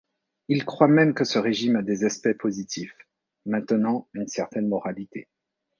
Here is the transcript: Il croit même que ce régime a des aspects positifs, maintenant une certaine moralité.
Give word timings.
Il 0.47 0.65
croit 0.65 0.87
même 0.87 1.13
que 1.13 1.23
ce 1.25 1.37
régime 1.37 1.75
a 1.75 1.83
des 1.83 2.05
aspects 2.05 2.33
positifs, 2.33 2.97
maintenant 3.45 4.07
une 4.15 4.27
certaine 4.27 4.67
moralité. 4.67 5.27